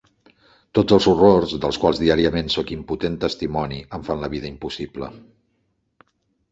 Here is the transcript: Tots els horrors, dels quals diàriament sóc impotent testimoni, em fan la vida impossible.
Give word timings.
Tots 0.77 0.95
els 0.95 1.07
horrors, 1.11 1.53
dels 1.65 1.77
quals 1.83 2.01
diàriament 2.05 2.49
sóc 2.55 2.73
impotent 2.77 3.19
testimoni, 3.27 3.81
em 3.99 4.09
fan 4.09 4.25
la 4.27 4.35
vida 4.37 4.53
impossible. 4.55 5.13